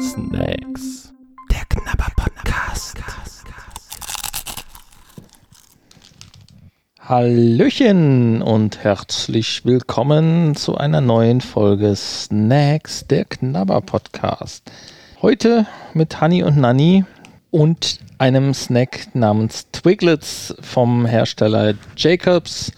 Snacks. 0.00 1.12
Der 1.48 1.64
Knabber-Podcast. 1.68 2.98
Hallöchen 6.98 8.42
und 8.42 8.82
herzlich 8.82 9.64
willkommen 9.64 10.56
zu 10.56 10.76
einer 10.76 11.00
neuen 11.00 11.40
Folge 11.40 11.94
Snacks, 11.94 13.06
der 13.06 13.26
Knabber-Podcast. 13.26 14.72
Heute 15.22 15.66
mit 15.94 16.20
Honey 16.20 16.42
und 16.42 16.56
Nanny 16.56 17.04
und 17.52 18.00
einem 18.18 18.54
Snack 18.54 19.14
namens 19.14 19.70
Twiglets 19.70 20.52
vom 20.60 21.06
Hersteller 21.06 21.74
Jacobs, 21.96 22.72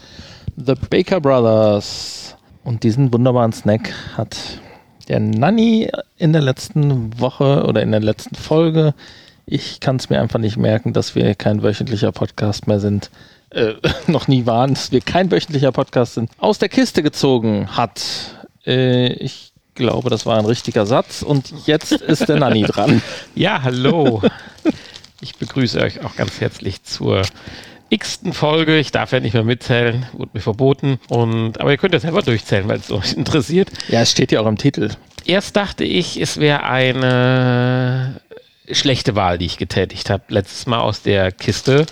The 0.56 0.74
Baker 0.90 1.22
Brothers. 1.22 2.36
Und 2.64 2.82
diesen 2.82 3.10
wunderbaren 3.14 3.52
Snack 3.52 3.94
hat 4.14 4.60
der 5.08 5.20
Nanny 5.20 5.90
in 6.16 6.32
der 6.32 6.42
letzten 6.42 7.18
Woche 7.18 7.64
oder 7.64 7.82
in 7.82 7.90
der 7.90 8.00
letzten 8.00 8.34
Folge. 8.34 8.94
Ich 9.46 9.80
kann 9.80 9.96
es 9.96 10.10
mir 10.10 10.20
einfach 10.20 10.38
nicht 10.38 10.56
merken, 10.56 10.92
dass 10.92 11.14
wir 11.14 11.34
kein 11.34 11.62
wöchentlicher 11.62 12.12
Podcast 12.12 12.66
mehr 12.66 12.80
sind. 12.80 13.10
Äh, 13.50 13.74
noch 14.06 14.28
nie 14.28 14.46
waren, 14.46 14.74
dass 14.74 14.92
wir 14.92 15.00
kein 15.00 15.30
wöchentlicher 15.30 15.72
Podcast 15.72 16.14
sind. 16.14 16.30
Aus 16.38 16.58
der 16.58 16.68
Kiste 16.68 17.02
gezogen 17.02 17.76
hat. 17.76 18.02
Äh, 18.66 19.12
ich 19.14 19.52
glaube, 19.74 20.10
das 20.10 20.26
war 20.26 20.38
ein 20.38 20.44
richtiger 20.44 20.84
Satz. 20.84 21.22
Und 21.22 21.52
jetzt 21.66 21.92
ist 21.92 22.28
der 22.28 22.36
Nanny 22.36 22.62
dran. 22.62 23.02
Ja, 23.34 23.62
hallo. 23.62 24.20
Ich 25.20 25.36
begrüße 25.36 25.80
euch 25.80 26.04
auch 26.04 26.16
ganz 26.16 26.40
herzlich 26.40 26.82
zur 26.82 27.22
x-ten 27.90 28.32
Folge. 28.32 28.78
Ich 28.78 28.92
darf 28.92 29.12
ja 29.12 29.20
nicht 29.20 29.34
mehr 29.34 29.44
mitzählen, 29.44 30.06
wurde 30.12 30.30
mir 30.34 30.40
verboten. 30.40 30.98
Und, 31.08 31.60
aber 31.60 31.70
ihr 31.70 31.76
könnt 31.78 31.94
ja 31.94 32.00
selber 32.00 32.22
durchzählen, 32.22 32.68
weil 32.68 32.78
es 32.78 32.90
euch 32.90 33.12
interessiert. 33.16 33.70
Ja, 33.88 34.00
es 34.02 34.10
steht 34.10 34.32
ja 34.32 34.40
auch 34.40 34.46
im 34.46 34.58
Titel. 34.58 34.90
Erst 35.24 35.56
dachte 35.56 35.84
ich, 35.84 36.20
es 36.20 36.38
wäre 36.40 36.62
eine 36.64 38.20
schlechte 38.70 39.14
Wahl, 39.14 39.38
die 39.38 39.46
ich 39.46 39.58
getätigt 39.58 40.10
habe. 40.10 40.22
Letztes 40.28 40.66
Mal 40.66 40.80
aus 40.80 41.02
der 41.02 41.32
Kiste, 41.32 41.86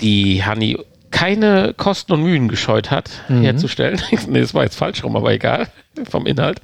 die 0.00 0.44
Hanni 0.44 0.78
keine 1.10 1.72
Kosten 1.76 2.12
und 2.12 2.22
Mühen 2.22 2.48
gescheut 2.48 2.90
hat, 2.90 3.10
Mhm. 3.28 3.42
herzustellen. 3.42 4.00
nee, 4.28 4.40
das 4.40 4.54
war 4.54 4.64
jetzt 4.64 4.76
falsch 4.76 5.02
rum, 5.04 5.16
aber 5.16 5.32
egal, 5.32 5.68
vom 6.10 6.26
Inhalt. 6.26 6.60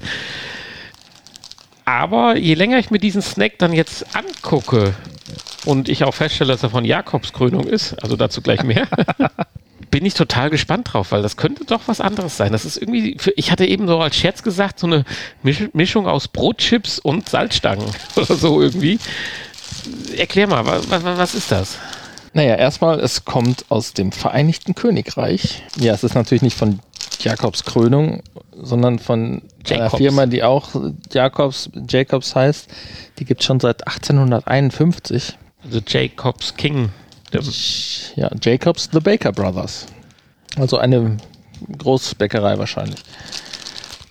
Aber 1.86 2.36
je 2.36 2.54
länger 2.54 2.78
ich 2.78 2.90
mir 2.90 2.98
diesen 2.98 3.22
Snack 3.22 3.58
dann 3.58 3.72
jetzt 3.72 4.06
angucke 4.16 4.94
und 5.64 5.88
ich 5.88 6.04
auch 6.04 6.14
feststelle, 6.14 6.52
dass 6.52 6.62
er 6.62 6.70
von 6.70 6.84
Jakobskrönung 6.84 7.66
ist, 7.66 7.94
also 8.02 8.16
dazu 8.16 8.42
gleich 8.42 8.62
mehr, 8.62 8.86
bin 9.90 10.04
ich 10.04 10.14
total 10.14 10.50
gespannt 10.50 10.92
drauf, 10.92 11.12
weil 11.12 11.22
das 11.22 11.36
könnte 11.36 11.64
doch 11.64 11.82
was 11.86 12.00
anderes 12.00 12.36
sein. 12.36 12.50
Das 12.50 12.64
ist 12.64 12.76
irgendwie, 12.76 13.16
für, 13.18 13.32
ich 13.36 13.52
hatte 13.52 13.64
eben 13.64 13.86
so 13.86 14.00
als 14.00 14.16
Scherz 14.16 14.42
gesagt, 14.42 14.80
so 14.80 14.88
eine 14.88 15.04
Misch, 15.44 15.68
Mischung 15.72 16.08
aus 16.08 16.26
Brotchips 16.26 16.98
und 16.98 17.28
Salzstangen 17.28 17.86
oder 18.16 18.34
so 18.34 18.60
irgendwie. 18.60 18.98
Erklär 20.16 20.48
mal, 20.48 20.66
was, 20.66 21.04
was, 21.04 21.34
ist 21.36 21.52
das? 21.52 21.78
Naja, 22.32 22.56
erstmal, 22.56 22.98
es 22.98 23.24
kommt 23.24 23.66
aus 23.68 23.92
dem 23.92 24.10
Vereinigten 24.10 24.74
Königreich. 24.74 25.62
Ja, 25.78 25.94
es 25.94 26.02
ist 26.02 26.14
natürlich 26.14 26.42
nicht 26.42 26.56
von 26.56 26.80
Jakobs 27.20 27.64
Krönung, 27.64 28.24
sondern 28.60 28.98
von 28.98 29.42
einer 29.70 29.78
Jacobs. 29.84 29.96
Firma, 29.98 30.26
die 30.26 30.42
auch 30.42 30.70
Jakobs, 31.12 31.70
Jacobs 31.88 32.34
heißt. 32.34 32.68
Die 33.20 33.24
gibt 33.24 33.42
es 33.42 33.46
schon 33.46 33.60
seit 33.60 33.86
1851. 33.86 35.38
Also 35.64 35.80
Jacobs 35.86 36.54
King. 36.56 36.90
Ja, 38.16 38.30
Jacobs 38.40 38.88
The 38.92 39.00
Baker 39.00 39.32
Brothers. 39.32 39.86
Also 40.56 40.78
eine 40.78 41.16
Großbäckerei 41.78 42.58
wahrscheinlich. 42.58 43.00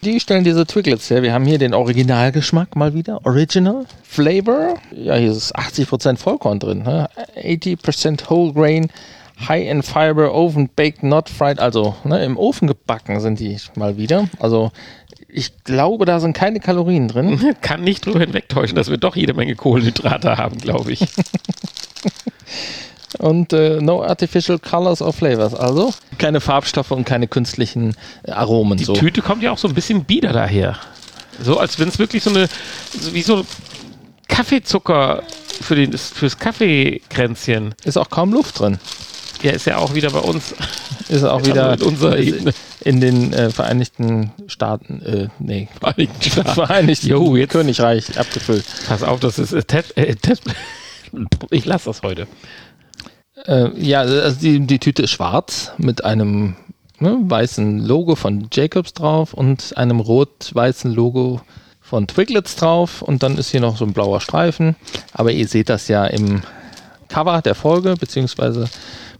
Die 0.03 0.19
stellen 0.19 0.43
diese 0.43 0.65
Twiglets 0.65 1.09
her. 1.09 1.23
Wir 1.23 1.33
haben 1.33 1.45
hier 1.45 1.57
den 1.57 1.73
Originalgeschmack 1.73 2.75
mal 2.75 2.93
wieder. 2.93 3.25
Original 3.25 3.85
Flavor. 4.03 4.75
Ja, 4.91 5.15
hier 5.15 5.31
ist 5.31 5.55
80% 5.55 6.17
Vollkorn 6.17 6.59
drin. 6.59 6.83
Ne? 6.83 7.09
80% 7.37 8.29
Whole 8.29 8.51
Grain. 8.51 8.89
High 9.47 9.67
in 9.67 9.81
Fiber, 9.81 10.33
Oven 10.33 10.69
Baked, 10.75 11.03
Not 11.03 11.29
Fried. 11.29 11.59
Also 11.59 11.95
ne, 12.03 12.23
im 12.23 12.37
Ofen 12.37 12.67
gebacken 12.67 13.19
sind 13.19 13.39
die 13.39 13.57
mal 13.75 13.97
wieder. 13.97 14.29
Also 14.39 14.71
ich 15.33 15.63
glaube, 15.63 16.05
da 16.05 16.19
sind 16.19 16.33
keine 16.33 16.59
Kalorien 16.59 17.07
drin. 17.07 17.55
kann 17.61 17.81
nicht 17.81 18.05
drüber 18.05 18.19
hinwegtäuschen, 18.19 18.75
dass 18.75 18.89
wir 18.89 18.97
doch 18.97 19.15
jede 19.15 19.33
Menge 19.33 19.55
Kohlenhydrate 19.55 20.37
haben, 20.37 20.57
glaube 20.57 20.91
ich. 20.91 21.05
Und 23.19 23.53
äh, 23.53 23.79
no 23.79 24.03
artificial 24.03 24.59
colors 24.59 25.01
or 25.01 25.13
flavors. 25.13 25.53
Also 25.53 25.93
keine 26.17 26.41
Farbstoffe 26.41 26.89
und 26.89 27.05
keine 27.05 27.27
künstlichen 27.27 27.95
äh, 28.23 28.31
Aromen. 28.31 28.77
Die 28.77 28.85
so. 28.85 28.93
Tüte 28.93 29.21
kommt 29.21 29.43
ja 29.43 29.51
auch 29.51 29.59
so 29.59 29.67
ein 29.67 29.75
bisschen 29.75 30.03
bieder 30.03 30.33
daher. 30.33 30.79
So 31.39 31.59
als 31.59 31.79
wenn 31.79 31.89
es 31.89 31.99
wirklich 31.99 32.23
so 32.23 32.31
eine, 32.31 32.49
so 32.99 33.13
wie 33.13 33.21
so 33.21 33.45
Kaffeezucker 34.27 35.21
für 35.61 35.75
den, 35.75 35.95
fürs 35.95 36.39
Kaffeekränzchen. 36.39 37.75
Ist 37.83 37.97
auch 37.97 38.09
kaum 38.09 38.33
Luft 38.33 38.59
drin. 38.59 38.79
Ja, 39.43 39.51
ist 39.51 39.65
ja 39.65 39.77
auch 39.77 39.93
wieder 39.93 40.09
bei 40.09 40.19
uns. 40.19 40.55
Ist 41.09 41.23
auch 41.23 41.45
wieder 41.45 41.69
Also 41.71 41.85
in 41.85 41.91
unserer 41.91 42.17
Ebene. 42.17 42.53
in 42.81 43.01
den 43.01 43.33
äh, 43.33 43.49
Vereinigten 43.49 44.31
Staaten, 44.47 45.01
äh, 45.01 45.27
nee, 45.39 45.67
Vereinigten 45.79 46.21
Staaten. 46.31 46.49
Vereinigten 46.53 47.07
Jo, 47.07 47.35
jetzt- 47.35 47.51
Königreich 47.51 48.17
abgefüllt. 48.17 48.63
Pass 48.87 49.03
auf, 49.03 49.19
das 49.19 49.37
ist 49.39 49.51
äh, 49.53 49.63
Ted, 49.63 49.95
äh, 49.97 50.15
Ich 51.51 51.65
lasse 51.65 51.85
das 51.89 52.01
heute. 52.01 52.25
Äh, 53.45 53.69
ja, 53.79 53.99
also 54.01 54.39
die, 54.39 54.61
die 54.65 54.79
Tüte 54.79 55.03
ist 55.03 55.11
schwarz 55.11 55.71
mit 55.77 56.03
einem 56.05 56.55
ne, 56.99 57.17
weißen 57.21 57.79
Logo 57.85 58.15
von 58.15 58.47
Jacobs 58.51 58.93
drauf 58.93 59.33
und 59.33 59.75
einem 59.77 59.99
rot-weißen 59.99 60.91
Logo 60.93 61.41
von 61.81 62.07
Twiglets 62.07 62.55
drauf 62.55 63.01
und 63.01 63.21
dann 63.23 63.37
ist 63.37 63.49
hier 63.51 63.59
noch 63.59 63.77
so 63.77 63.85
ein 63.85 63.93
blauer 63.93 64.21
Streifen. 64.21 64.75
Aber 65.11 65.31
ihr 65.31 65.47
seht 65.47 65.69
das 65.69 65.87
ja 65.89 66.05
im 66.05 66.41
Cover 67.09 67.41
der 67.41 67.55
Folge, 67.55 67.95
beziehungsweise 67.99 68.69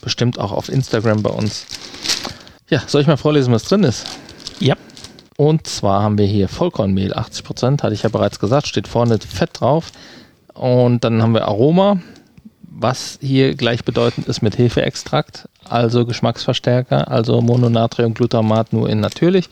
bestimmt 0.04 0.40
auch 0.40 0.52
auf 0.52 0.70
Instagram 0.70 1.24
bei 1.24 1.30
uns. 1.30 1.66
Ja, 2.70 2.82
soll 2.88 3.02
ich 3.02 3.08
mal 3.08 3.18
vorlesen, 3.18 3.54
was 3.54 3.64
drin 3.64 3.84
ist? 3.84 4.06
Ja. 4.60 4.76
Und 5.38 5.68
zwar 5.68 6.04
haben 6.04 6.18
wir 6.18 6.28
hier 6.28 6.48
Vollkornmehl, 6.48 7.14
80%, 7.14 7.82
hatte 7.82 7.94
ich 7.94 8.04
ja 8.04 8.10
bereits 8.10 8.40
gesagt, 8.40 8.68
steht 8.68 8.88
vorne 8.88 9.18
Fett 9.20 9.50
drauf. 9.60 9.92
Und 10.54 11.04
dann 11.04 11.22
haben 11.22 11.34
wir 11.34 11.48
Aroma, 11.48 12.00
was 12.62 13.18
hier 13.22 13.56
gleichbedeutend 13.56 14.28
ist 14.28 14.42
mit 14.42 14.58
Hefeextrakt, 14.58 15.48
also 15.68 16.06
Geschmacksverstärker, 16.06 17.10
also 17.10 17.42
Mononatriumglutamat 17.42 18.74
nur 18.74 18.90
in 18.90 19.00
natürlich. 19.00 19.50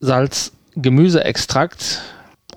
Salz, 0.00 0.52
Gemüseextrakt 0.74 2.02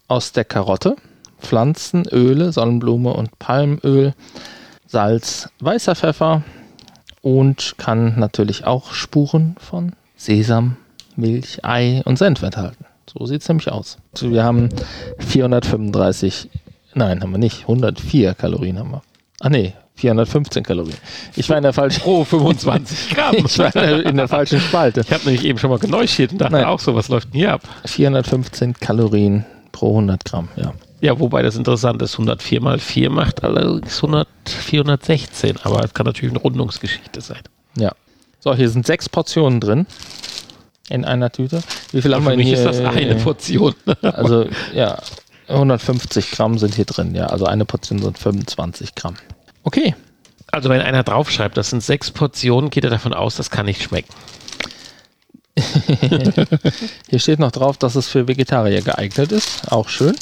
aus 0.08 0.32
der 0.32 0.46
Karotte, 0.46 0.96
Pflanzenöle, 1.40 2.52
Sonnenblume 2.52 3.14
und 3.14 3.38
Palmöl, 3.40 4.14
Salz, 4.88 5.50
weißer 5.60 5.96
Pfeffer 5.96 6.44
und 7.22 7.76
kann 7.78 8.20
natürlich 8.20 8.66
auch 8.66 8.94
Spuren 8.94 9.56
von 9.60 9.94
Sesam, 10.16 10.78
Milch, 11.16 11.64
Ei 11.64 12.02
und 12.06 12.18
Senf 12.18 12.42
enthalten. 12.42 12.86
So 13.12 13.26
sieht 13.26 13.42
es 13.42 13.50
nämlich 13.50 13.72
aus. 13.72 13.98
Also 14.14 14.32
wir 14.32 14.44
haben 14.44 14.70
435, 15.20 16.50
nein, 16.94 17.22
haben 17.22 17.32
wir 17.32 17.38
nicht, 17.38 17.62
104 17.62 18.34
Kalorien 18.36 18.80
haben 18.80 18.92
wir. 18.92 19.02
Ah 19.40 19.50
nee, 19.50 19.74
415 19.96 20.64
Kalorien. 20.64 20.98
Ich 21.36 21.50
war 21.50 21.58
in 21.58 21.64
der 21.64 21.74
falschen, 21.74 22.02
Pro 22.04 22.24
25 22.24 23.10
Gramm. 23.16 23.36
ich 23.38 23.60
war 23.60 23.76
in 23.76 24.18
der, 24.18 24.28
falschen 24.28 24.60
Spalte. 24.60 25.02
Ich 25.02 25.12
habe 25.12 25.26
nämlich 25.26 25.46
eben 25.46 25.60
schon 25.60 25.70
mal 25.70 25.80
geneuschiert 25.80 26.32
und 26.32 26.40
dachte 26.42 26.54
Nein. 26.54 26.66
auch 26.66 26.80
so, 26.80 26.96
was 26.96 27.10
läuft 27.10 27.34
denn 27.34 27.40
hier 27.40 27.54
ab? 27.54 27.62
415 27.86 28.76
Kalorien 28.76 29.46
pro 29.72 29.90
100 29.90 30.26
Gramm, 30.26 30.50
ja. 30.56 30.74
Ja, 31.02 31.20
wobei 31.20 31.42
das 31.42 31.56
interessant 31.56 32.02
ist, 32.04 32.14
104 32.14 32.62
mal 32.62 32.78
4 32.78 33.10
macht 33.10 33.44
allerdings 33.44 33.98
100, 33.98 34.28
416, 34.46 35.58
aber 35.64 35.84
es 35.84 35.94
kann 35.94 36.06
natürlich 36.06 36.32
eine 36.32 36.42
Rundungsgeschichte 36.42 37.22
sein. 37.22 37.42
Ja. 37.76 37.92
So, 38.40 38.54
hier 38.56 38.70
sind 38.70 38.86
sechs 38.86 39.10
Portionen 39.10 39.60
drin. 39.60 39.88
In 40.90 41.06
einer 41.06 41.32
Tüte. 41.32 41.64
Wie 41.92 42.02
viel 42.02 42.14
haben 42.14 42.26
wir 42.26 42.36
hier? 42.36 42.58
ist 42.58 42.66
das 42.66 42.80
eine 42.80 43.16
Portion. 43.16 43.74
Also, 44.02 44.46
ja, 44.74 44.98
150 45.48 46.32
Gramm 46.32 46.58
sind 46.58 46.76
hier 46.76 46.86
drin, 46.86 47.16
ja. 47.16 47.28
Also 47.28 47.46
eine 47.46 47.66
Portion 47.66 48.00
sind 48.00 48.18
25 48.20 48.94
Gramm. 48.96 49.16
Okay. 49.64 49.96
Also 50.52 50.70
wenn 50.70 50.82
einer 50.82 51.04
draufschreibt, 51.04 51.56
das 51.58 51.70
sind 51.70 51.82
sechs 51.82 52.12
Portionen, 52.12 52.70
geht 52.70 52.84
er 52.84 52.90
davon 52.90 53.14
aus, 53.14 53.38
das 53.38 53.50
kann 53.50 53.66
nicht 53.66 53.82
schmecken. 53.82 54.14
Hier 57.10 57.20
steht 57.20 57.40
noch 57.40 57.52
drauf, 57.52 57.78
dass 57.78 57.96
es 57.96 58.08
für 58.08 58.28
Vegetarier 58.28 58.82
geeignet 58.82 59.32
ist. 59.32 59.72
Auch 59.72 59.90
schön. 59.90 60.16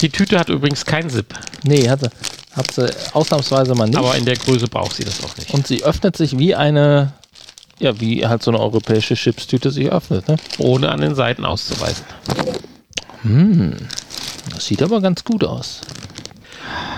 Die 0.00 0.10
Tüte 0.10 0.38
hat 0.38 0.48
übrigens 0.48 0.84
kein 0.84 1.08
Zip, 1.10 1.34
Nee, 1.62 1.88
hat 1.88 2.00
sie, 2.00 2.10
hat 2.56 2.70
sie 2.72 2.86
ausnahmsweise 3.14 3.74
mal 3.74 3.86
nicht. 3.86 3.96
aber 3.98 4.14
in 4.16 4.24
der 4.24 4.36
Größe 4.36 4.68
braucht 4.68 4.96
sie 4.96 5.04
das 5.04 5.22
auch 5.24 5.36
nicht. 5.36 5.52
Und 5.54 5.66
sie 5.66 5.82
öffnet 5.84 6.16
sich 6.16 6.38
wie 6.38 6.54
eine, 6.54 7.12
ja, 7.78 7.98
wie 8.00 8.26
halt 8.26 8.42
so 8.42 8.50
eine 8.50 8.60
europäische 8.60 9.14
Chipstüte 9.14 9.70
sich 9.70 9.90
öffnet. 9.90 10.28
Ne? 10.28 10.36
Ohne 10.58 10.90
an 10.90 11.00
den 11.00 11.14
Seiten 11.14 11.44
auszuweisen. 11.44 12.04
Das 14.50 14.66
sieht 14.66 14.82
aber 14.82 15.00
ganz 15.00 15.24
gut 15.24 15.44
aus. 15.44 15.80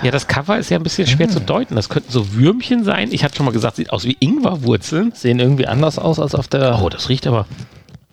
Ja, 0.03 0.11
das 0.11 0.27
Cover 0.27 0.59
ist 0.59 0.71
ja 0.71 0.77
ein 0.79 0.83
bisschen 0.83 1.07
schwer 1.07 1.29
zu 1.29 1.41
deuten. 1.41 1.75
Das 1.77 1.89
könnten 1.89 2.11
so 2.13 2.33
Würmchen 2.35 2.85
sein. 2.85 3.13
Ich 3.13 3.25
hatte 3.25 3.37
schon 3.37 3.47
mal 3.47 3.53
gesagt, 3.53 3.77
sieht 3.77 3.91
aus 3.91 4.05
wie 4.05 4.17
Ingwerwurzeln. 4.21 5.13
Sehen 5.15 5.39
irgendwie 5.39 5.67
anders 5.67 5.99
aus 5.99 6.19
als 6.19 6.35
auf 6.35 6.49
der 6.49 6.81
Oh, 6.83 6.89
das 6.89 7.09
riecht 7.09 7.27
aber 7.27 7.47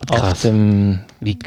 auf 0.08 0.20
krass. 0.20 0.40
dem 0.42 1.00
Wie, 1.20 1.38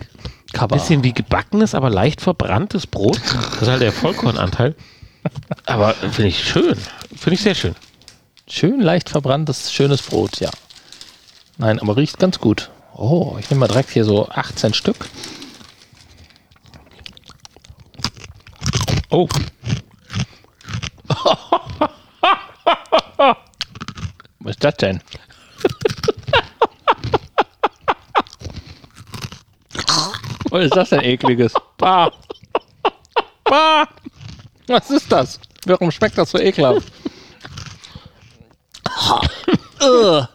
Kaba. 0.53 0.75
Bisschen 0.75 1.03
wie 1.03 1.13
gebackenes, 1.13 1.75
aber 1.75 1.89
leicht 1.89 2.21
verbranntes 2.21 2.87
Brot. 2.87 3.21
Das 3.51 3.61
ist 3.63 3.67
halt 3.67 3.81
der 3.81 3.91
Vollkornanteil. 3.91 4.75
Aber 5.65 5.93
finde 5.93 6.27
ich 6.27 6.43
schön. 6.43 6.77
Finde 7.15 7.33
ich 7.35 7.41
sehr 7.41 7.55
schön. 7.55 7.75
Schön 8.47 8.79
leicht 8.79 9.09
verbranntes, 9.09 9.73
schönes 9.73 10.01
Brot, 10.01 10.39
ja. 10.39 10.49
Nein, 11.57 11.79
aber 11.79 11.97
riecht 11.97 12.17
ganz 12.17 12.39
gut. 12.39 12.69
Oh, 12.95 13.35
ich 13.39 13.49
nehme 13.49 13.59
mal 13.61 13.67
direkt 13.67 13.89
hier 13.89 14.05
so 14.05 14.29
18 14.29 14.73
Stück. 14.73 15.09
Oh, 19.09 19.27
Was 24.39 24.51
ist 24.55 24.63
das 24.63 24.75
denn? 24.75 25.01
Was 30.57 30.65
ist 30.65 30.75
das 30.75 30.89
denn 30.89 31.01
ekliges? 31.03 31.53
Bah. 31.77 32.11
Bah. 33.43 33.87
Was 34.65 34.89
ist 34.89 35.11
das? 35.11 35.39
Warum 35.67 35.91
schmeckt 35.91 36.17
das 36.17 36.31
so 36.31 36.39
ekelhaft? 36.39 36.91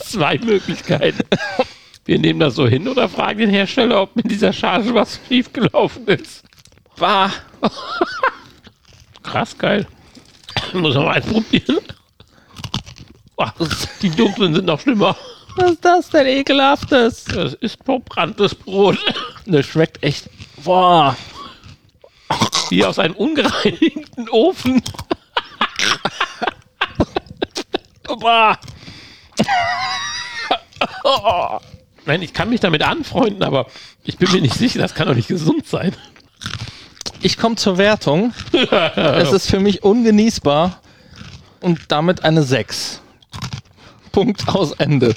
Zwei 0.00 0.38
Möglichkeiten. 0.38 1.22
Wir 2.06 2.18
nehmen 2.18 2.40
das 2.40 2.54
so 2.54 2.66
hin 2.66 2.88
oder 2.88 3.10
fragen 3.10 3.40
den 3.40 3.50
Hersteller, 3.50 4.00
ob 4.00 4.16
mit 4.16 4.30
dieser 4.30 4.54
Charge 4.54 4.94
was 4.94 5.20
schiefgelaufen 5.28 6.06
ist. 6.08 6.42
bah. 6.96 7.30
Krass 9.22 9.58
geil. 9.58 9.86
Muss 10.72 10.94
man 10.94 11.04
mal 11.04 11.16
eins 11.16 11.26
probieren. 11.26 11.80
Die 14.00 14.10
dunklen 14.10 14.54
sind 14.54 14.64
noch 14.64 14.80
schlimmer. 14.80 15.14
Was 15.58 15.72
ist 15.72 15.84
das 15.84 16.10
denn 16.10 16.26
ekelhaftes? 16.26 17.24
Das 17.24 17.54
ist 17.54 17.78
verbranntes 17.84 18.54
Brot. 18.54 18.98
Das 19.44 19.66
schmeckt 19.66 20.02
echt. 20.04 20.30
Boah. 20.62 21.16
Wie 22.70 22.84
aus 22.84 22.98
einem 22.98 23.14
ungereinigten 23.16 24.28
Ofen. 24.28 24.82
Boah. 28.04 28.58
Nein, 32.06 32.22
ich 32.22 32.32
kann 32.32 32.50
mich 32.50 32.60
damit 32.60 32.82
anfreunden, 32.82 33.42
aber 33.42 33.66
ich 34.04 34.16
bin 34.16 34.30
mir 34.30 34.40
nicht 34.40 34.54
sicher, 34.54 34.78
das 34.78 34.94
kann 34.94 35.08
doch 35.08 35.14
nicht 35.14 35.28
gesund 35.28 35.66
sein. 35.66 35.94
Ich 37.20 37.36
komme 37.36 37.56
zur 37.56 37.78
Wertung. 37.78 38.32
es 38.52 39.32
ist 39.32 39.50
für 39.50 39.58
mich 39.58 39.82
ungenießbar 39.82 40.80
und 41.60 41.80
damit 41.88 42.22
eine 42.22 42.44
6. 42.44 43.02
Punkt 44.18 44.48
aus 44.48 44.72
Ende. 44.72 45.14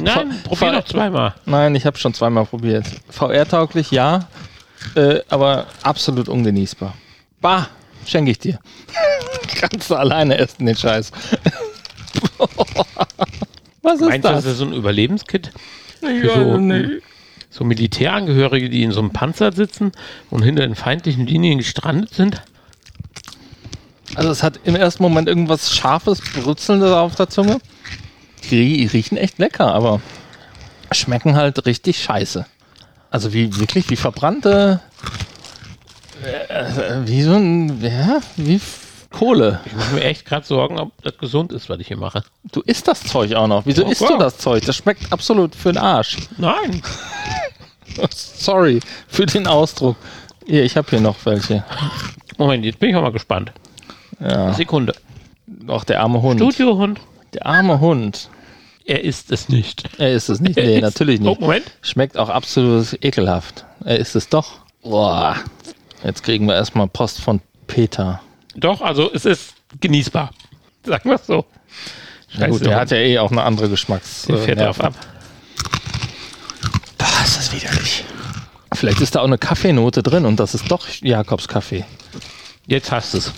Nein, 0.00 0.34
probier 0.42 0.72
noch 0.72 0.84
zweimal. 0.84 1.34
Nein, 1.44 1.76
ich 1.76 1.86
habe 1.86 1.96
schon 1.98 2.12
zweimal 2.14 2.46
probiert. 2.46 2.84
VR-tauglich, 3.10 3.92
ja, 3.92 4.28
äh, 4.96 5.20
aber 5.28 5.68
absolut 5.84 6.28
ungenießbar. 6.28 6.94
Bah, 7.40 7.68
schenke 8.04 8.32
ich 8.32 8.40
dir. 8.40 8.58
Kannst 9.60 9.88
du 9.90 9.94
alleine 9.94 10.36
essen, 10.36 10.66
den 10.66 10.74
Scheiß. 10.74 11.12
Was 13.82 14.00
ist 14.00 14.08
Meinst 14.08 14.24
du, 14.24 14.32
das 14.32 14.42
das? 14.42 14.52
ist 14.54 14.58
so 14.58 14.64
ein 14.64 14.72
Überlebenskit? 14.72 15.52
Für 16.00 16.10
Ja, 16.12 16.34
so, 16.34 16.56
nee. 16.56 16.98
so 17.50 17.62
Militärangehörige, 17.62 18.68
die 18.68 18.82
in 18.82 18.90
so 18.90 18.98
einem 18.98 19.12
Panzer 19.12 19.52
sitzen 19.52 19.92
und 20.30 20.42
hinter 20.42 20.62
den 20.62 20.74
feindlichen 20.74 21.24
Linien 21.24 21.58
gestrandet 21.58 22.12
sind? 22.14 22.42
Also 24.16 24.28
es 24.30 24.42
hat 24.42 24.58
im 24.64 24.74
ersten 24.74 25.04
Moment 25.04 25.28
irgendwas 25.28 25.72
Scharfes, 25.72 26.20
Brutzelndes 26.20 26.90
auf 26.90 27.14
der 27.14 27.28
Zunge. 27.28 27.60
Die 28.50 28.86
riechen 28.86 29.16
echt 29.18 29.38
lecker, 29.38 29.74
aber 29.74 30.00
schmecken 30.92 31.36
halt 31.36 31.64
richtig 31.66 32.02
scheiße. 32.02 32.46
Also 33.10 33.32
wie 33.32 33.58
wirklich 33.58 33.88
wie 33.90 33.96
verbrannte, 33.96 34.80
äh, 36.22 37.06
wie 37.06 37.22
so 37.22 37.34
ein, 37.34 37.80
ja, 37.82 38.20
wie 38.36 38.60
Kohle. 39.10 39.60
Ich 39.64 39.72
mache 39.74 39.94
mir 39.94 40.04
echt 40.04 40.26
gerade 40.26 40.44
Sorgen, 40.46 40.78
ob 40.78 40.92
das 41.02 41.16
gesund 41.18 41.52
ist, 41.52 41.68
was 41.70 41.78
ich 41.80 41.88
hier 41.88 41.96
mache. 41.96 42.22
Du 42.52 42.60
isst 42.62 42.86
das 42.88 43.02
Zeug 43.04 43.34
auch 43.34 43.46
noch. 43.46 43.64
Wieso 43.64 43.84
Oh, 43.84 43.90
isst 43.90 44.00
klar. 44.04 44.18
du 44.18 44.24
das 44.24 44.36
Zeug? 44.38 44.64
Das 44.66 44.76
schmeckt 44.76 45.10
absolut 45.12 45.54
für 45.54 45.72
den 45.72 45.78
Arsch. 45.78 46.16
Nein. 46.36 46.82
Sorry 48.10 48.80
für 49.08 49.24
den 49.26 49.46
Ausdruck. 49.46 49.96
Hier, 50.46 50.64
ich 50.64 50.76
habe 50.76 50.88
hier 50.90 51.00
noch 51.00 51.16
welche. 51.24 51.64
Moment, 52.36 52.64
jetzt 52.64 52.78
bin 52.78 52.90
ich 52.90 52.96
auch 52.96 53.02
mal 53.02 53.12
gespannt. 53.12 53.52
Ja, 54.20 54.52
Sekunde. 54.54 54.94
auch 55.66 55.84
der 55.84 56.00
arme 56.00 56.20
Hund. 56.20 56.40
Studiohund. 56.40 57.00
Der 57.34 57.46
arme 57.46 57.80
Hund. 57.80 58.28
Er 58.88 59.04
isst 59.04 59.30
es 59.32 59.50
nicht. 59.50 59.84
Er 59.98 60.12
ist 60.14 60.30
es 60.30 60.40
nicht. 60.40 60.56
Er 60.56 60.64
Nee, 60.64 60.76
ist- 60.76 60.82
natürlich 60.82 61.20
Oh, 61.20 61.24
nicht. 61.28 61.40
Moment. 61.42 61.64
Schmeckt 61.82 62.16
auch 62.16 62.30
absolut 62.30 62.96
ekelhaft. 63.04 63.66
Er 63.84 63.98
ist 63.98 64.16
es 64.16 64.30
doch. 64.30 64.60
Boah. 64.82 65.36
Jetzt 66.04 66.22
kriegen 66.22 66.46
wir 66.46 66.54
erstmal 66.54 66.88
Post 66.88 67.20
von 67.20 67.42
Peter. 67.66 68.22
Doch, 68.56 68.80
also 68.80 69.12
es 69.12 69.26
ist 69.26 69.52
genießbar. 69.80 70.30
Sagen 70.86 71.10
wir 71.10 71.16
es 71.16 71.26
so. 71.26 71.44
Na 72.38 72.46
gut, 72.48 72.64
der 72.64 72.76
hat 72.76 72.90
ja 72.90 72.96
eh 72.96 73.18
auch 73.18 73.30
eine 73.30 73.42
andere 73.42 73.68
Geschmacks. 73.68 74.22
der 74.22 74.38
fährt 74.38 74.58
äh, 74.58 74.64
drauf 74.64 74.80
ab. 74.80 74.94
Boah, 76.96 77.06
ist 77.24 77.36
das 77.36 77.52
widerlich. 77.52 78.04
Vielleicht 78.72 79.00
ist 79.02 79.14
da 79.16 79.20
auch 79.20 79.24
eine 79.26 79.36
Kaffeenote 79.38 80.02
drin 80.02 80.24
und 80.24 80.40
das 80.40 80.54
ist 80.54 80.70
doch 80.70 80.86
Jakobs 81.02 81.46
Kaffee. 81.46 81.84
Jetzt 82.66 82.90
hast 82.90 83.12
du 83.12 83.18
es. 83.18 83.32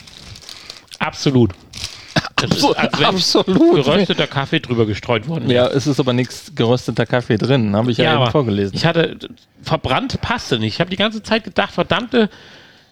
Absolut. 1.00 1.52
Das 2.40 2.50
ist, 2.56 2.64
als 2.64 3.02
Absolut. 3.02 3.84
gerösteter 3.84 4.26
Kaffee 4.26 4.60
drüber 4.60 4.86
gestreut 4.86 5.28
worden. 5.28 5.50
Ja, 5.50 5.66
es 5.66 5.86
ist 5.86 6.00
aber 6.00 6.12
nichts 6.12 6.52
gerösteter 6.54 7.06
Kaffee 7.06 7.36
drin, 7.36 7.74
habe 7.76 7.90
ich 7.90 7.98
ja, 7.98 8.12
eben 8.12 8.22
aber 8.22 8.30
vorgelesen. 8.30 8.74
Ich 8.74 8.86
hatte 8.86 9.16
verbrannt 9.62 10.20
passte 10.20 10.58
nicht. 10.58 10.74
Ich 10.74 10.80
habe 10.80 10.90
die 10.90 10.96
ganze 10.96 11.22
Zeit 11.22 11.44
gedacht, 11.44 11.72
verdammte 11.72 12.30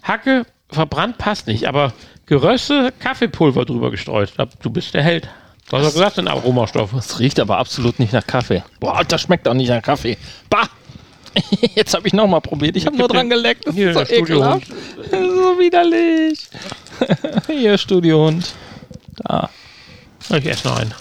Hacke, 0.03 0.45
verbrannt 0.69 1.19
passt 1.19 1.47
nicht. 1.47 1.67
Aber 1.67 1.93
geröstete 2.27 2.93
Kaffeepulver 2.99 3.65
drüber 3.65 3.91
gestreut. 3.91 4.33
Du 4.63 4.71
bist 4.71 4.95
der 4.95 5.03
Held. 5.03 5.29
Du 5.71 5.77
hast 5.77 5.85
doch 5.85 5.93
gesagt, 5.93 6.17
sind 6.17 6.29
Aromastoffe. 6.29 6.97
Es 6.97 7.19
riecht 7.19 7.41
aber 7.41 7.59
absolut 7.59 7.99
nicht 7.99 8.13
nach 8.13 8.27
Kaffee. 8.27 8.63
Boah, 8.81 9.03
das 9.07 9.21
schmeckt 9.21 9.47
auch 9.49 9.55
nicht 9.55 9.69
nach 9.69 9.83
Kaffee. 9.83 10.17
Bah! 10.49 10.69
Jetzt 11.75 11.95
habe 11.95 12.07
ich 12.07 12.15
nochmal 12.15 12.41
probiert. 12.41 12.77
Ich 12.77 12.87
habe 12.87 12.97
nur 12.97 13.09
dran 13.09 13.29
geleckt. 13.29 13.67
Das 13.67 13.75
Hier, 13.75 13.91
ist 13.91 14.09
so 14.09 14.15
ekelhaft. 14.15 14.71
Das 14.97 15.21
ist 15.21 15.35
so 15.35 15.59
widerlich. 15.59 16.49
Hier, 17.47 17.77
Studiohund. 17.77 18.55
Da. 19.25 19.51
Ich 20.31 20.47
esse 20.47 20.69
noch 20.69 20.79
einen. 20.79 20.95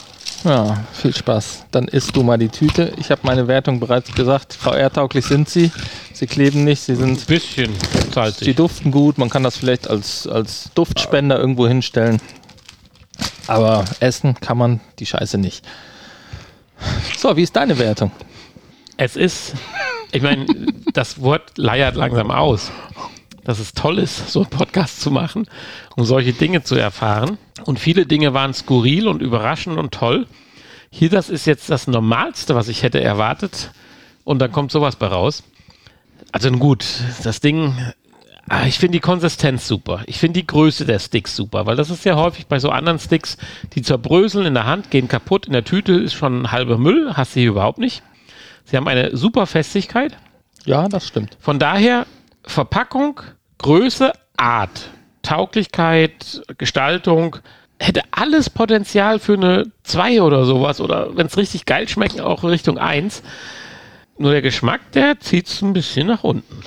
Ja, 0.44 0.86
viel 0.94 1.16
Spaß. 1.16 1.66
Dann 1.72 1.88
isst 1.88 2.16
du 2.16 2.22
mal 2.24 2.38
die 2.38 2.50
Tüte. 2.50 2.94
Ich 2.98 3.10
habe 3.10 3.22
meine 3.24 3.48
Wertung 3.48 3.80
bereits 3.80 4.14
gesagt. 4.14 4.54
VR-tauglich 4.54 5.26
sind 5.26 5.50
sie. 5.50 5.72
Sie 6.14 6.28
kleben 6.28 6.64
nicht. 6.64 6.82
Sie 6.82 6.92
Ein 6.94 6.98
sind, 7.16 7.28
bisschen 7.28 7.74
sie 7.74 8.12
salzig. 8.14 8.56
duften 8.56 8.92
gut. 8.92 9.18
Man 9.18 9.30
kann 9.30 9.44
das 9.44 9.58
vielleicht 9.58 9.90
als, 9.90 10.28
als 10.28 10.70
Duftspender 10.76 11.40
irgendwo 11.40 11.68
hinstellen. 11.68 12.22
Aber 13.48 13.86
essen 14.00 14.36
kann 14.40 14.58
man 14.58 14.80
die 15.00 15.06
Scheiße 15.06 15.38
nicht. 15.38 15.66
So, 17.18 17.36
wie 17.36 17.44
ist 17.44 17.56
deine 17.56 17.78
Wertung? 17.80 18.12
Es 18.98 19.16
ist, 19.16 19.54
ich 20.12 20.22
meine, 20.22 20.46
das 20.94 21.20
Wort 21.22 21.58
leiert 21.58 21.96
langsam 21.96 22.30
aus. 22.30 22.72
Dass 23.48 23.60
es 23.60 23.74
toll 23.74 23.98
ist, 23.98 24.30
so 24.30 24.42
einen 24.42 24.50
Podcast 24.50 25.00
zu 25.00 25.10
machen, 25.10 25.48
um 25.96 26.04
solche 26.04 26.34
Dinge 26.34 26.64
zu 26.64 26.76
erfahren. 26.76 27.38
Und 27.64 27.80
viele 27.80 28.06
Dinge 28.06 28.34
waren 28.34 28.54
skurril 28.54 29.08
und 29.08 29.22
überraschend 29.22 29.78
und 29.78 29.94
toll. 29.94 30.28
Hier, 30.92 31.10
das 31.10 31.30
ist 31.30 31.46
jetzt 31.46 31.70
das 31.70 31.88
Normalste, 31.88 32.56
was 32.56 32.68
ich 32.68 32.84
hätte 32.84 33.00
erwartet. 33.00 33.72
Und 34.26 34.40
dann 34.40 34.52
kommt 34.52 34.74
sowas 34.74 34.98
bei 34.98 35.08
raus. 35.08 35.44
Also 36.34 36.52
gut, 36.52 36.86
das 37.24 37.40
Ding, 37.40 37.74
ah, 38.50 38.66
ich 38.66 38.80
finde 38.80 38.98
die 38.98 39.00
Konsistenz 39.00 39.66
super. 39.66 40.04
Ich 40.08 40.20
finde 40.20 40.42
die 40.42 40.48
Größe 40.48 40.86
der 40.86 41.00
Sticks 41.00 41.34
super, 41.34 41.66
weil 41.66 41.78
das 41.78 41.90
ist 41.90 42.04
ja 42.04 42.18
häufig 42.18 42.48
bei 42.48 42.60
so 42.60 42.70
anderen 42.70 43.00
Sticks, 43.00 43.38
die 43.74 43.82
zerbröseln 43.82 44.46
in 44.46 44.56
der 44.56 44.66
Hand, 44.66 44.92
gehen 44.92 45.08
kaputt. 45.08 45.46
In 45.46 45.54
der 45.54 45.64
Tüte 45.64 45.94
ist 45.94 46.16
schon 46.16 46.52
halber 46.52 46.78
Müll, 46.78 47.14
hast 47.14 47.34
du 47.34 47.40
hier 47.40 47.50
überhaupt 47.50 47.78
nicht. 47.78 48.04
Sie 48.66 48.76
haben 48.76 48.90
eine 48.90 49.16
super 49.16 49.46
Festigkeit. 49.46 50.18
Ja, 50.66 50.90
das 50.90 51.08
stimmt. 51.08 51.38
Von 51.40 51.60
daher 51.60 52.06
Verpackung, 52.44 53.22
Größe, 53.58 54.14
Art, 54.38 54.90
Tauglichkeit, 55.24 56.42
Gestaltung, 56.58 57.38
hätte 57.80 58.02
alles 58.12 58.50
Potenzial 58.50 59.20
für 59.20 59.34
eine 59.34 59.72
2 59.84 60.22
oder 60.22 60.46
sowas 60.46 60.82
oder 60.82 61.16
wenn 61.16 61.28
es 61.28 61.38
richtig 61.38 61.66
geil 61.66 61.88
schmeckt, 61.88 62.20
auch 62.22 62.44
Richtung 62.44 62.78
1. 62.78 63.24
Nur 64.18 64.32
der 64.32 64.42
Geschmack, 64.42 64.92
der 64.94 65.20
zieht 65.20 65.48
es 65.48 65.62
ein 65.62 65.74
bisschen 65.74 66.08
nach 66.08 66.24
unten. 66.24 66.64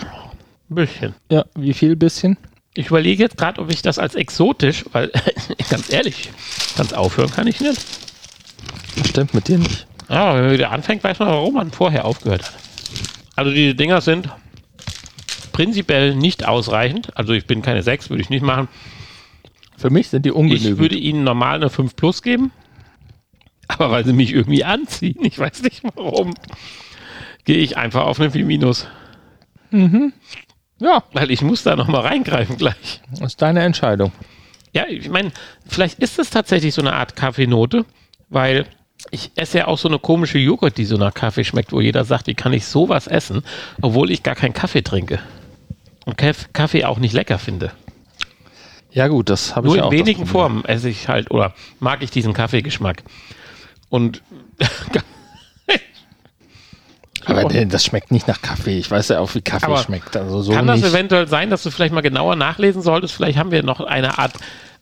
Ein 0.71 0.75
bisschen. 0.75 1.15
Ja, 1.31 1.45
wie 1.57 1.75
viel 1.75 1.97
bisschen? 1.97 2.37
Ich 2.75 2.89
überlege 2.89 3.25
jetzt 3.25 3.37
gerade, 3.37 3.61
ob 3.61 3.71
ich 3.73 3.83
das 3.83 3.99
als 3.99 4.15
exotisch, 4.15 4.85
weil 4.93 5.11
ganz 5.71 5.93
ehrlich, 5.93 6.31
ganz 6.77 6.93
aufhören 6.93 7.31
kann 7.31 7.49
ich 7.49 7.61
nicht. 7.61 7.85
Stimmt 9.05 9.35
mit 9.35 9.49
dir 9.49 9.59
nicht. 9.59 9.87
Ja, 10.09 10.35
wenn 10.35 10.45
man 10.45 10.53
wieder 10.53 10.71
anfängt, 10.71 11.03
weiß 11.03 11.19
man, 11.19 11.29
warum 11.29 11.55
man 11.55 11.71
vorher 11.73 12.05
aufgehört 12.05 12.45
hat. 12.45 12.55
Also 13.35 13.51
diese 13.51 13.75
Dinger 13.75 14.01
sind 14.01 14.29
prinzipiell 15.61 16.15
nicht 16.15 16.47
ausreichend. 16.49 17.15
Also 17.19 17.35
ich 17.35 17.47
bin 17.47 17.61
keine 17.61 17.83
6, 17.83 18.09
würde 18.09 18.23
ich 18.23 18.31
nicht 18.31 18.43
machen. 18.43 18.69
Für 19.77 19.91
mich 19.91 20.09
sind 20.09 20.25
die 20.25 20.31
Ich 20.31 20.35
ungenügend. 20.35 20.79
würde 20.79 20.97
ihnen 20.97 21.23
normal 21.23 21.57
eine 21.57 21.69
5 21.69 21.97
plus 21.97 22.23
geben. 22.23 22.51
Aber 23.69 23.91
weil 23.91 24.05
sie 24.07 24.15
mich 24.15 24.33
irgendwie 24.33 24.65
anziehen. 24.65 25.19
Ich 25.23 25.39
weiß 25.39 25.63
nicht 25.63 25.83
warum. 25.95 26.33
gehe 27.45 27.59
ich 27.59 27.77
einfach 27.77 28.05
auf 28.05 28.19
eine 28.21 28.31
4 28.31 28.45
minus. 28.47 28.87
Ja, 30.81 31.03
Weil 31.13 31.31
ich 31.31 31.43
muss 31.43 31.63
da 31.63 31.77
nochmal 31.77 32.01
reingreifen 32.07 32.57
gleich. 32.57 33.01
das 33.11 33.21
ist 33.21 33.43
deine 33.43 33.61
Entscheidung. 33.63 34.13
Ja, 34.73 34.87
ich 34.89 35.09
meine, 35.11 35.31
vielleicht 35.67 35.99
ist 35.99 36.19
es 36.19 36.31
tatsächlich 36.31 36.73
so 36.75 36.81
eine 36.81 36.95
Art 36.95 37.17
Kaffeenote, 37.17 37.85
weil 38.31 38.65
ich 39.11 39.31
esse 39.37 39.59
ja 39.59 39.67
auch 39.69 39.79
so 39.79 39.89
eine 39.89 39.99
komische 39.99 40.39
Joghurt, 40.39 40.79
die 40.79 40.85
so 40.87 40.97
nach 40.97 41.13
Kaffee 41.15 41.45
schmeckt, 41.45 41.73
wo 41.73 41.81
jeder 41.81 42.05
sagt, 42.05 42.27
wie 42.29 42.35
kann 42.35 42.53
ich 42.55 42.65
sowas 42.67 43.07
essen, 43.07 43.43
obwohl 43.83 44.11
ich 44.11 44.23
gar 44.23 44.35
keinen 44.35 44.53
Kaffee 44.55 44.83
trinke. 44.83 45.21
Und 46.11 46.17
Kaff- 46.19 46.49
Kaffee 46.53 46.85
auch 46.85 46.99
nicht 46.99 47.13
lecker 47.13 47.39
finde. 47.39 47.71
Ja 48.91 49.07
gut, 49.07 49.29
das 49.31 49.55
habe 49.55 49.69
ich 49.69 49.75
Nur 49.75 49.77
ja 49.77 49.83
in 49.83 49.87
auch. 49.89 49.93
wenigen. 49.93 50.27
Formen 50.27 50.65
esse 50.65 50.89
ich 50.89 51.07
halt 51.09 51.31
oder 51.31 51.55
mag 51.79 52.03
ich 52.03 52.11
diesen 52.11 52.33
Kaffeegeschmack. 52.33 53.05
Und 53.89 54.23
Aber 57.27 57.45
das 57.45 57.85
schmeckt 57.85 58.11
nicht 58.11 58.27
nach 58.27 58.41
Kaffee. 58.43 58.79
Ich 58.79 58.91
weiß 58.91 59.09
ja 59.09 59.21
auch, 59.21 59.35
wie 59.35 59.43
Kaffee 59.43 59.67
Aber 59.67 59.77
schmeckt. 59.79 60.17
Also 60.17 60.43
so 60.43 60.53
kann 60.53 60.67
das 60.67 60.81
nicht. 60.81 60.91
eventuell 60.91 61.29
sein, 61.29 61.51
dass 61.51 61.63
du 61.63 61.71
vielleicht 61.71 61.93
mal 61.95 62.01
genauer 62.01 62.35
nachlesen 62.35 62.83
solltest? 62.83 63.15
Vielleicht 63.15 63.39
haben 63.39 63.51
wir 63.51 63.63
noch 63.63 63.81
eine 63.81 64.19
Art 64.19 64.33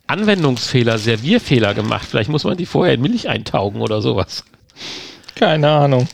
Anwendungsfehler, 0.07 0.97
Servierfehler 0.99 1.75
gemacht. 1.75 2.07
Vielleicht 2.09 2.31
muss 2.31 2.45
man 2.45 2.57
die 2.57 2.65
vorher 2.65 2.95
in 2.95 3.03
Milch 3.03 3.29
eintaugen 3.29 3.83
oder 3.83 4.01
sowas. 4.01 4.45
Keine 5.35 5.69
Ahnung. 5.69 6.09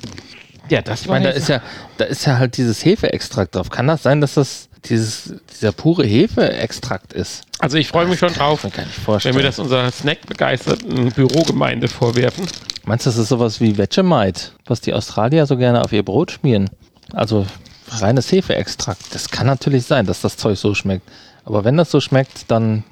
Ja, 0.71 0.81
das 0.83 1.03
Ich 1.03 1.09
meine, 1.09 1.27
da 1.27 1.31
ist 1.33 1.49
ja, 1.49 1.61
da 1.99 2.05
ist 2.07 2.25
ja 2.25 2.39
halt 2.39 2.57
dieses 2.57 2.85
Hefeextrakt 2.85 3.55
drauf. 3.55 3.69
Kann 3.71 3.87
das 3.87 4.03
sein, 4.03 4.21
dass 4.23 4.35
das 4.35 4.71
dieses, 4.89 5.35
dieser 5.53 5.73
pure 5.73 6.05
Hefeextrakt 6.05 7.13
ist? 7.13 7.43
Also 7.59 7.77
ich 7.77 7.89
freue 7.89 8.07
mich 8.07 8.19
schon 8.19 8.33
drauf, 8.33 8.63
Kann 8.63 8.71
ich 8.71 8.77
gar 8.77 8.85
nicht 8.85 8.97
wenn 8.99 9.05
vorstellen. 9.05 9.37
wir 9.37 9.43
das 9.43 9.59
unserer 9.59 9.91
Snack-begeisterten 9.91 11.13
Bürogemeinde 11.13 11.89
vorwerfen. 11.89 12.47
Meinst 12.85 13.07
du, 13.07 13.11
das 13.11 13.19
ist 13.19 13.29
sowas 13.29 13.61
wie 13.61 13.79
Vegemite, 13.79 14.51
was 14.67 14.81
die 14.81 14.93
Australier 14.93 15.47
so 15.47 15.57
gerne 15.57 15.83
auf 15.83 15.93
ihr 15.93 16.03
Brot 16.03 16.33
schmieren? 16.33 16.71
Also 17.13 17.47
reines 17.89 18.31
Hefeextrakt. 18.31 19.15
Das 19.15 19.31
kann 19.31 19.47
natürlich 19.47 19.85
sein, 19.87 20.07
dass 20.07 20.21
das 20.21 20.37
Zeug 20.37 20.59
so 20.59 20.75
schmeckt. 20.75 21.09
Aber 21.45 21.65
wenn 21.65 21.77
das 21.77 21.91
so 21.91 22.01
schmeckt, 22.01 22.51
dann 22.51 22.85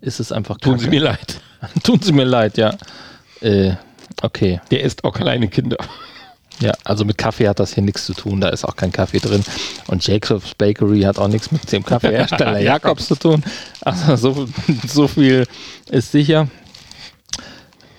ist 0.00 0.20
es 0.20 0.32
einfach 0.32 0.58
Tun 0.58 0.72
Kacke. 0.74 0.84
Sie 0.84 0.90
mir 0.90 1.00
leid. 1.00 1.40
Tun 1.82 2.00
Sie 2.00 2.12
mir 2.12 2.24
leid, 2.24 2.56
ja. 2.56 2.74
Äh, 3.40 3.72
okay. 4.22 4.60
Der 4.70 4.82
isst 4.82 5.04
auch 5.04 5.12
kleine 5.12 5.48
Kinder. 5.48 5.76
Ja, 6.60 6.72
also 6.84 7.04
mit 7.04 7.16
Kaffee 7.16 7.48
hat 7.48 7.58
das 7.58 7.74
hier 7.74 7.82
nichts 7.82 8.04
zu 8.04 8.12
tun, 8.12 8.40
da 8.40 8.50
ist 8.50 8.64
auch 8.64 8.76
kein 8.76 8.92
Kaffee 8.92 9.18
drin. 9.18 9.42
Und 9.86 10.06
Jacobs 10.06 10.54
Bakery 10.54 11.02
hat 11.02 11.18
auch 11.18 11.28
nichts 11.28 11.50
mit 11.50 11.70
dem 11.72 11.84
Kaffeehersteller 11.84 12.58
Jakobs 12.60 13.08
zu 13.08 13.14
tun. 13.14 13.42
Also 13.80 14.16
so, 14.16 14.48
so 14.86 15.08
viel 15.08 15.46
ist 15.90 16.12
sicher. 16.12 16.48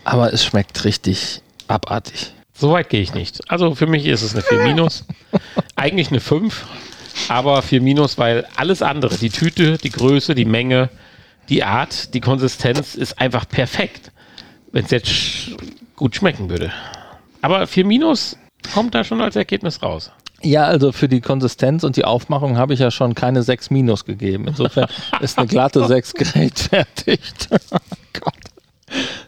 Aber 0.03 0.31
es 0.31 0.45
schmeckt 0.45 0.83
richtig 0.85 1.41
abartig. 1.67 2.33
So 2.53 2.71
weit 2.71 2.89
gehe 2.89 3.01
ich 3.01 3.15
nicht. 3.15 3.49
Also 3.49 3.73
für 3.73 3.87
mich 3.87 4.05
ist 4.05 4.21
es 4.21 4.33
eine 4.33 4.43
4 4.43 4.59
minus. 4.59 5.05
Eigentlich 5.75 6.09
eine 6.11 6.19
5, 6.19 6.67
aber 7.29 7.63
4 7.63 7.81
minus, 7.81 8.19
weil 8.19 8.45
alles 8.55 8.83
andere, 8.83 9.17
die 9.17 9.31
Tüte, 9.31 9.79
die 9.79 9.89
Größe, 9.89 10.35
die 10.35 10.45
Menge, 10.45 10.89
die 11.49 11.63
Art, 11.63 12.13
die 12.13 12.21
Konsistenz 12.21 12.93
ist 12.93 13.19
einfach 13.19 13.49
perfekt. 13.49 14.11
Wenn 14.71 14.85
es 14.85 14.91
jetzt 14.91 15.09
sch 15.09 15.55
gut 15.95 16.15
schmecken 16.15 16.49
würde. 16.49 16.71
Aber 17.41 17.65
4 17.65 17.85
minus 17.85 18.37
kommt 18.73 18.95
da 18.95 19.03
schon 19.03 19.21
als 19.21 19.35
Ergebnis 19.35 19.81
raus. 19.81 20.11
Ja, 20.43 20.63
also 20.63 20.91
für 20.91 21.07
die 21.07 21.21
Konsistenz 21.21 21.83
und 21.83 21.97
die 21.97 22.05
Aufmachung 22.05 22.57
habe 22.57 22.73
ich 22.73 22.79
ja 22.79 22.89
schon 22.89 23.13
keine 23.13 23.43
6 23.43 23.69
Minus 23.69 24.05
gegeben. 24.05 24.47
Insofern 24.47 24.87
ist 25.21 25.37
eine 25.37 25.47
glatte 25.47 25.85
6 25.85 26.13
gerechtfertigt. 26.13 27.49
oh 27.71 27.77
Gott. 28.19 28.33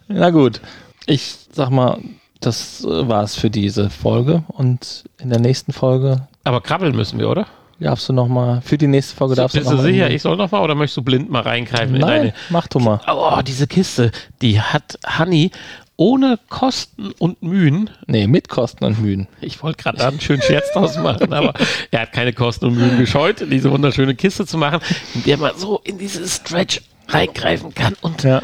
Na 0.08 0.32
gut, 0.32 0.60
ich 1.06 1.36
sag 1.52 1.70
mal, 1.70 2.00
das 2.40 2.84
äh, 2.84 3.08
war's 3.08 3.36
für 3.36 3.50
diese 3.50 3.90
Folge. 3.90 4.44
Und 4.48 5.04
in 5.20 5.30
der 5.30 5.40
nächsten 5.40 5.72
Folge 5.72 6.28
Aber 6.44 6.62
krabbeln 6.62 6.96
müssen 6.96 7.20
wir, 7.20 7.30
oder? 7.30 7.48
darfst 7.80 8.10
du 8.10 8.14
noch 8.14 8.28
mal 8.28 8.62
für 8.62 8.78
die 8.78 8.88
nächste 8.88 9.16
Folge 9.16 9.36
darfst 9.36 9.56
Bist 9.56 9.68
du 9.68 9.72
du 9.72 9.78
noch 9.78 9.84
mal 9.84 9.92
sicher, 9.92 10.10
ich 10.10 10.22
soll 10.22 10.38
noch 10.38 10.52
mal 10.52 10.62
oder 10.62 10.76
möchtest 10.76 10.98
du 10.98 11.02
blind 11.02 11.30
mal 11.30 11.42
reingreifen 11.42 11.96
in 11.96 12.02
Nein, 12.02 12.10
deine 12.10 12.34
mach 12.50 12.68
du 12.68 12.80
mal. 12.80 13.00
Oh, 13.08 13.42
diese 13.46 13.68
Kiste, 13.68 14.12
die 14.42 14.62
hat 14.62 14.98
Honey 15.20 15.52
ohne 15.96 16.40
Kosten 16.50 17.12
und 17.20 17.42
Mühen. 17.44 17.90
Nee, 18.08 18.28
mit 18.28 18.50
Kosten 18.50 18.84
und 18.84 19.00
Mühen. 19.02 19.28
Ich 19.42 19.62
wollte 19.62 19.84
gerade 19.84 20.06
einen 20.06 20.20
schönen 20.20 20.42
Scherz 20.42 20.72
draus 20.74 20.98
machen, 20.98 21.32
aber 21.34 21.54
er 21.92 22.02
hat 22.02 22.14
keine 22.14 22.34
Kosten 22.34 22.66
und 22.66 22.76
Mühen 22.76 22.98
gescheut, 22.98 23.44
diese 23.52 23.70
wunderschöne 23.72 24.16
Kiste 24.16 24.46
zu 24.46 24.58
machen, 24.58 24.80
in 25.14 25.24
der 25.24 25.38
man 25.38 25.52
so 25.58 25.80
in 25.84 25.98
dieses 25.98 26.38
Stretch 26.38 26.82
reingreifen 27.08 27.74
kann. 27.76 27.96
Und 28.02 28.24
Ja. 28.24 28.42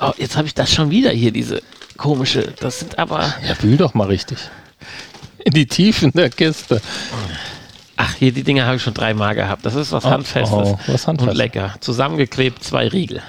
oh, 0.00 0.12
jetzt 0.18 0.36
habe 0.36 0.46
ich 0.46 0.54
das 0.54 0.72
schon 0.72 0.90
wieder 0.90 1.10
hier, 1.10 1.30
diese 1.32 1.62
komische. 1.96 2.52
Das 2.60 2.80
sind 2.80 2.98
aber, 2.98 3.34
Ja, 3.46 3.60
wühl 3.62 3.76
doch 3.76 3.94
mal 3.94 4.06
richtig. 4.08 4.38
In 5.44 5.52
die 5.54 5.66
Tiefen 5.66 6.12
der 6.12 6.28
Kiste. 6.28 6.80
ach, 7.96 8.14
hier 8.16 8.30
die 8.32 8.42
Dinger 8.42 8.66
habe 8.66 8.76
ich 8.76 8.82
schon 8.82 8.94
dreimal 8.94 9.34
gehabt. 9.34 9.64
Das 9.64 9.74
ist 9.74 9.90
was 9.92 10.04
Oh, 10.04 10.10
Handfestes 10.10 10.52
oh, 10.52 10.78
was 10.86 11.02
und 11.04 11.08
Handfestes. 11.08 11.36
lecker. 11.38 11.74
Zusammengeklebt, 11.80 12.62
zwei 12.62 12.88
Riegel. 12.88 13.22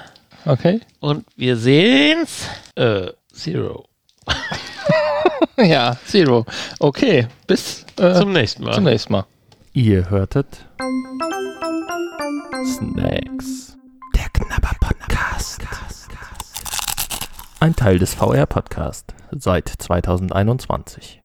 Okay. 0.46 0.81
Und 1.00 1.25
wir 1.38 1.55
sehen's. 1.55 2.48
Äh, 2.75 3.08
Zero. 3.39 3.86
Ja, 5.55 5.98
Zero. 6.05 6.46
Okay, 6.79 7.27
bis 7.48 7.86
äh, 7.98 8.13
Zum 8.15 8.34
nächsten 8.34 8.63
Mal. 8.63 8.74
zum 8.74 8.84
nächsten 8.84 9.13
Mal. 9.13 9.25
Ihr 9.74 10.10
hörtet 10.10 10.65
Snacks. 12.65 13.77
Der 14.15 14.27
Knabber 14.34 14.72
Podcast. 14.81 15.62
Ein 17.62 17.75
Teil 17.75 18.00
des 18.00 18.13
VR 18.13 18.46
Podcast 18.46 19.13
seit 19.31 19.69
2021. 19.69 21.19